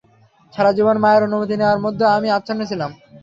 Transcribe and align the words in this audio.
সারা 0.53 0.71
জীবন 0.77 0.95
মায়ের 1.03 1.25
অনুমতি 1.27 1.55
নেওয়ার 1.57 1.83
মধ্যেই 1.85 2.13
আমি 2.17 2.27
আচ্ছন্ন 2.37 2.61
ছিলাম। 2.71 2.91